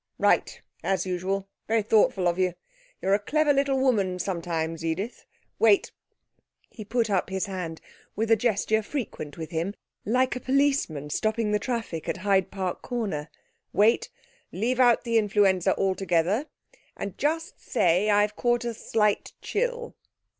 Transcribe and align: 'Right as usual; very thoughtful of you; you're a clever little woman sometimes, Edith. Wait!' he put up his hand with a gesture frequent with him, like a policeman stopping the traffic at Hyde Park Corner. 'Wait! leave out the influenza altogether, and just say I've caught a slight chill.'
'Right 0.17 0.63
as 0.83 1.05
usual; 1.05 1.47
very 1.67 1.83
thoughtful 1.83 2.27
of 2.27 2.39
you; 2.39 2.55
you're 3.03 3.13
a 3.13 3.19
clever 3.19 3.53
little 3.53 3.77
woman 3.77 4.17
sometimes, 4.17 4.83
Edith. 4.83 5.25
Wait!' 5.59 5.91
he 6.71 6.83
put 6.83 7.07
up 7.11 7.29
his 7.29 7.45
hand 7.45 7.79
with 8.15 8.31
a 8.31 8.35
gesture 8.35 8.81
frequent 8.81 9.37
with 9.37 9.51
him, 9.51 9.75
like 10.03 10.35
a 10.35 10.39
policeman 10.39 11.11
stopping 11.11 11.51
the 11.51 11.59
traffic 11.59 12.09
at 12.09 12.17
Hyde 12.25 12.49
Park 12.49 12.81
Corner. 12.81 13.29
'Wait! 13.73 14.09
leave 14.51 14.79
out 14.79 15.03
the 15.03 15.19
influenza 15.19 15.77
altogether, 15.77 16.47
and 16.97 17.15
just 17.19 17.59
say 17.61 18.09
I've 18.09 18.35
caught 18.35 18.65
a 18.65 18.73
slight 18.73 19.33
chill.' 19.39 19.93